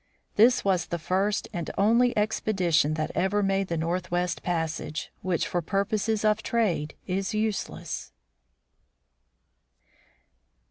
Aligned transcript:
This 0.35 0.65
was 0.65 0.87
the 0.87 0.97
first 0.97 1.47
and 1.53 1.69
only 1.77 2.17
expedition 2.17 2.95
that 2.95 3.11
ever 3.13 3.43
made 3.43 3.67
the 3.67 3.77
northwest 3.77 4.41
passage, 4.41 5.11
which, 5.21 5.47
for 5.47 5.61
purposes 5.61 6.25
of 6.25 6.41
trade, 6.41 6.95
is 7.05 7.35
useless. 7.35 8.11